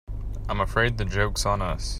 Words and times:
I'm 0.49 0.59
afraid 0.61 0.97
the 0.97 1.05
joke's 1.05 1.45
on 1.45 1.61
us. 1.61 1.89